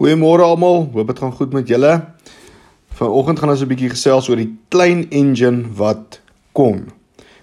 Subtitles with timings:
[0.00, 1.90] Goeiemôre almal, hoop dit gaan goed met julle.
[2.96, 6.20] Vanoggend gaan ons 'n bietjie gesels oor die klein engine wat
[6.56, 6.88] kon.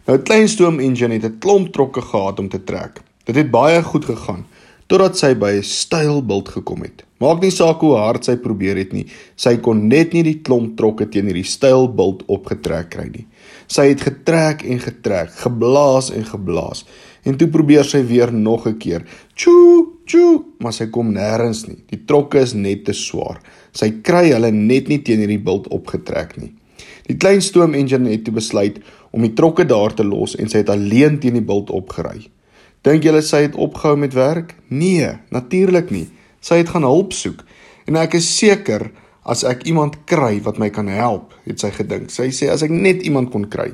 [0.08, 3.02] Nou 'n klein stoom engine het 'n klomp trokke gehad om te trek.
[3.26, 4.46] Dit het baie goed gegaan
[4.88, 7.04] totdat sy by 'n styl bult gekom het.
[7.20, 9.06] Maak nie saak hoe hard sy probeer het nie,
[9.36, 13.28] sy kon net nie die klomp trokke teen hierdie styl bult opgetrek kry nie.
[13.68, 16.86] Sy het getrek en getrek, geblaas en geblaas.
[17.24, 19.04] En toe probeer sy weer nog 'n keer.
[19.36, 21.82] Tjoo, tjoo, maar sy kom nêrens nie.
[21.92, 23.42] Die trokke is net te swaar.
[23.76, 26.54] Sy kry hulle net nie teen hierdie bult opgetrek nie.
[27.08, 28.82] Die klein stoom engine het besluit
[29.16, 32.28] om die trokke daar te los en sy het alleen teen die bult opgery.
[32.88, 34.56] Dink julle sy het opgehou met werk?
[34.68, 36.08] Nee, natuurlik nie.
[36.44, 37.44] Sy het gaan hulp soek
[37.88, 38.90] en ek is seker
[39.28, 42.12] as ek iemand kry wat my kan help, het sy gedink.
[42.12, 43.74] Sy sê as ek net iemand kon kry.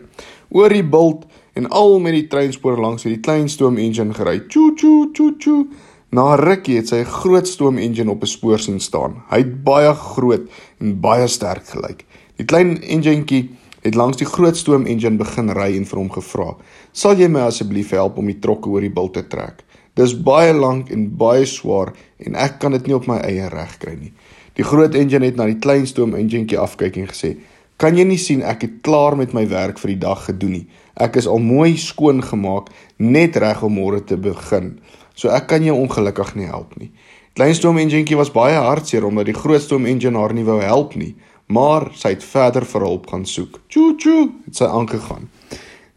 [0.54, 1.28] Oor die bult
[1.58, 4.40] en al met die treinspoor langs het die klein stoom engine gery.
[4.50, 5.66] Tjoo tjoo tjoo tjoo.
[6.14, 9.24] Na rukkie het sy 'n groot stoom engine op 'n spoor sien staan.
[9.30, 10.46] Hy het baie groot
[10.80, 12.06] en baie sterk gelyk.
[12.38, 13.50] Die klein enjintjie
[13.82, 16.56] het langs die groot stoom engine begin ry en vir hom gevra:
[16.92, 19.64] "Sal jy my asseblief help om die trokke oor die bult te trek?
[19.96, 23.78] Dis baie lank en baie swaar en ek kan dit nie op my eie reg
[23.80, 24.14] kry nie."
[24.54, 27.38] Die groot engine het na die klein stoom enjintjie afkyk en gesê:
[27.78, 30.68] "Kan jy nie sien ek het klaar met my werk vir die dag gedoen nie?"
[30.96, 32.68] Ek is al mooi skoon gemaak
[32.98, 34.80] net reg om môre te begin.
[35.14, 36.92] So ek kan jou ongelukkig nie help nie.
[37.34, 40.94] Klein stoom enjintjie was baie hartseer omdat die groot stoom engine haar nie wou help
[40.96, 41.16] nie,
[41.50, 43.60] maar sy het verder vir hulp gaan soek.
[43.74, 45.30] Tjoo tjoo, het sy aangegaan.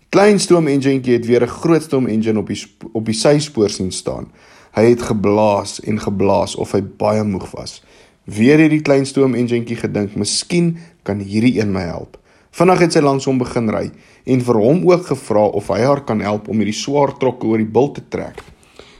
[0.09, 2.61] Klein stoom enjintjie het weer 'n groot stoom engine op die
[2.93, 4.33] op die syspoor sien staan.
[4.73, 7.83] Hy het geblaas en geblaas of hy baie moeg was.
[8.25, 12.17] Weer het die klein stoom enjintjie gedink, "Miskien kan hierdie een my help."
[12.51, 13.91] Vinnig het sy langs hom begin ry
[14.25, 17.59] en vir hom ook gevra of hy haar kan help om hierdie swaar trokke oor
[17.59, 18.43] die bult te trek.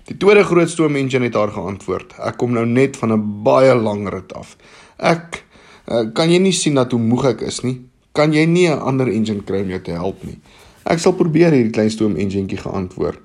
[0.07, 3.75] Die tweede groot stoom engine het haar geantwoord: "Ek kom nou net van 'n baie
[3.75, 4.57] lang rit af.
[4.99, 5.45] Ek
[5.91, 7.81] uh, kan jy nie sien dat hoe moeg ek is nie?
[8.13, 10.39] Kan jy nie 'n ander engine kry om jou te help nie?"
[10.85, 13.19] Ek sal probeer hierdie klein stoom enjintjie geantwoord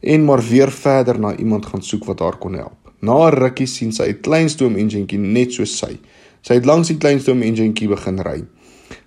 [0.00, 2.78] en maar weer verder na iemand gaan soek wat haar kon help.
[3.00, 5.98] Na 'n rukkie sien sy 'n klein stoom enjintjie net so sy.
[6.42, 8.44] Sy het langs die klein stoom enjintjie begin ry.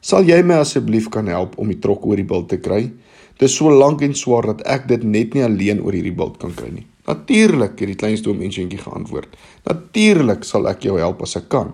[0.01, 2.91] Sal jy my asseblief kan help om die trok oor die bult te kry?
[3.37, 6.37] Dit is so lank en swaar dat ek dit net nie alleen oor hierdie bult
[6.37, 6.87] kan kry nie.
[7.07, 9.35] Natuurlik, het die klein stoomensjentjie geantwoord.
[9.67, 11.73] Natuurlik sal ek jou help as ek kan.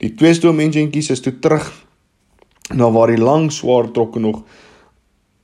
[0.00, 1.68] Die twee stoomensjentjies is toe terug
[2.72, 4.42] na waar die lang swaar trokke nog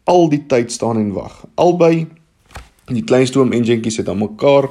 [0.06, 1.42] al die tyd staan en wag.
[1.60, 2.06] Albei
[2.86, 4.70] die klein stoomensjentjies het aan mekaar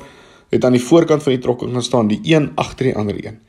[0.53, 3.41] het aan die voorkant van die trokke gaan staan, die een agter die ander een.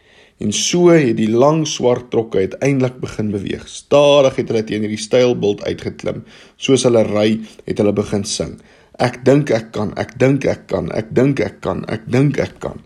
[0.42, 3.68] En so het die lang swart trokke uiteindelik begin beweeg.
[3.68, 6.24] Stadig het hulle teen hierdie steilbult uitgeklim.
[6.60, 8.58] Soos hulle ry, het hulle begin sing.
[9.02, 12.58] Ek dink ek kan, ek dink ek kan, ek dink ek kan, ek dink ek
[12.60, 12.80] kan.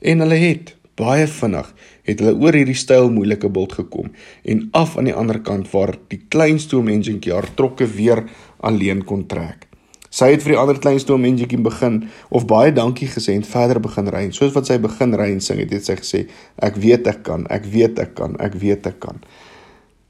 [0.00, 1.68] En hulle het baie vinnig
[2.08, 4.10] het hulle oor hierdie styl moeilike bult gekom
[4.44, 8.24] en af aan die ander kant waar die klein stoom enjintjie haar trokke weer
[8.64, 9.70] alleen kon trek.
[10.10, 12.00] Sy het vir die ander klein stoom menjetjie begin
[12.34, 14.24] of baie dankie gesê en verder begin ry.
[14.34, 16.22] Soos wat sy begin ry en sing het, het sy gesê
[16.58, 19.22] ek weet ek kan, ek weet ek kan, ek weet ek kan.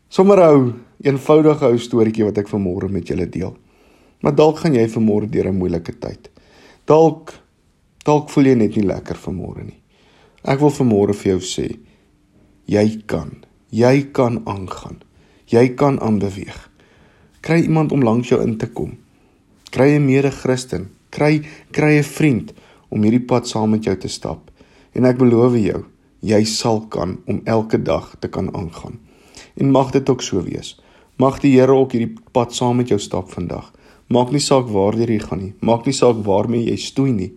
[0.09, 0.63] Sommige ou
[1.05, 3.53] eenvoudige ou storieetjie wat ek vanmôre met julle deel.
[4.21, 6.31] Maar dalk gaan jy vanmôre deur 'n moeilike tyd.
[6.85, 7.35] Dalk
[8.05, 9.81] dalk voel jy net nie lekker vanmôre nie.
[10.45, 11.79] Ek wil vanmôre vir jou sê
[12.67, 13.45] jy kan.
[13.71, 15.03] Jy kan aangaan.
[15.47, 16.71] Jy kan aanbeweeg.
[17.41, 18.99] Kry iemand om langs jou in te kom
[19.71, 22.53] kry 'n mede-Christen, kry kry 'n vriend
[22.89, 24.51] om hierdie pad saam met jou te stap.
[24.93, 25.85] En ek beloof jou,
[26.21, 28.99] jy sal kan om elke dag te kan aangaan.
[29.55, 30.81] En mag dit ook so wees.
[31.17, 33.73] Mag die Here ook hierdie pad saam met jou stap vandag.
[34.11, 35.55] Maak nie saak waar jy gaan nie.
[35.63, 37.33] Maak nie saak waarmee jy stoei nie.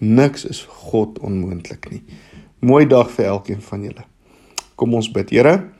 [0.00, 2.02] Niks is God onmoontlik nie.
[2.60, 4.04] Mooi dag vir elkeen van julle.
[4.76, 5.30] Kom ons bid.
[5.30, 5.70] Here,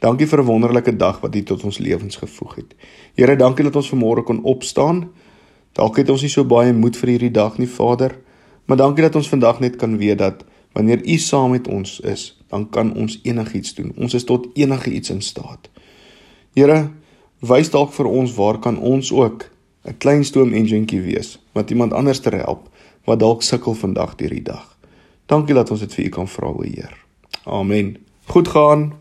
[0.00, 2.74] dankie vir 'n wonderlike dag wat U tot ons lewens gevoeg het.
[3.16, 5.10] Here, dankie dat ons vanmôre kon opstaan
[5.78, 8.16] Dalk het ons nie so baie moed vir hierdie dag nie, Vader,
[8.66, 10.42] maar dankie dat ons vandag net kan weet dat
[10.74, 13.92] wanneer U saam met ons is, dan kan ons enigiets doen.
[13.96, 15.70] Ons is tot enige iets in staat.
[16.58, 16.90] Here,
[17.46, 19.46] wys dalk vir ons waar kan ons ook
[19.88, 22.68] 'n klein stoom enjintjie wees wat iemand anders te help
[23.04, 24.76] wat dalk sukkel vandag hierdie dag.
[25.26, 26.92] Dankie dat ons dit vir U kan vra, o Heer.
[27.44, 27.96] Amen.
[28.26, 28.92] Goed gaan.